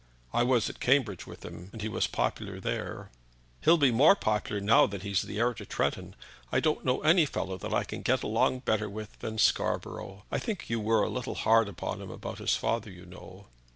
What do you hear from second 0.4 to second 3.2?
was at Cambridge with him, and he was popular there."